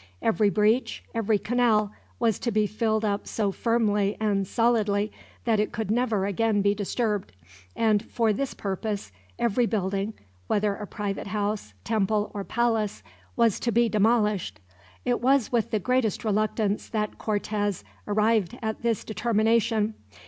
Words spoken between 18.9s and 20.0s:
determination.